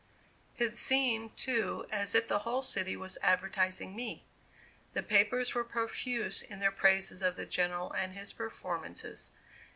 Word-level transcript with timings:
It 0.57 0.75
seemed, 0.75 1.37
too, 1.37 1.85
as 1.91 2.15
if 2.15 2.27
the 2.27 2.39
whole 2.39 2.63
city 2.63 2.97
was 2.97 3.19
advertising 3.21 3.95
me. 3.95 4.25
The 4.93 5.03
papers 5.03 5.53
were 5.53 5.63
profuse 5.63 6.41
in 6.41 6.57
their 6.59 6.71
praises 6.71 7.21
of 7.21 7.35
the 7.35 7.45
General 7.45 7.91
and 7.93 8.13
his 8.13 8.33
performances. 8.33 9.29